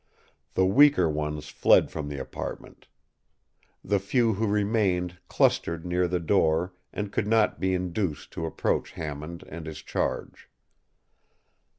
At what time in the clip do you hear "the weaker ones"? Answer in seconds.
0.55-1.49